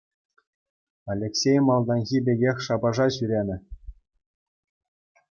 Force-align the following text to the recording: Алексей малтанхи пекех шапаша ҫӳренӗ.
Алексей 1.13 1.57
малтанхи 1.67 2.19
пекех 2.29 2.57
шапаша 2.67 3.07
ҫӳренӗ. 3.19 3.57